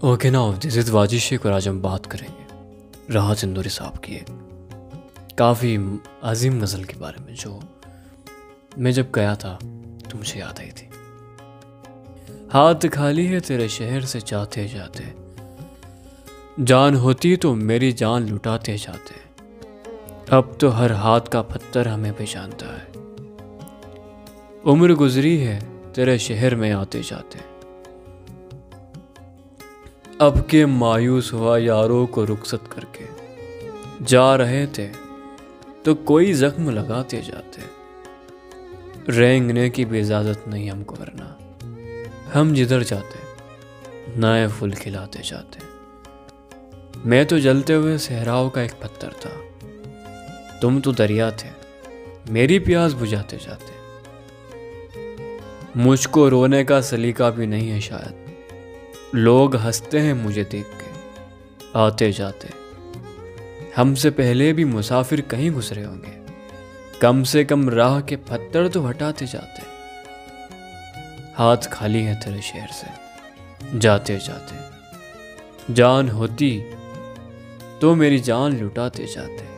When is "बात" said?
1.82-2.06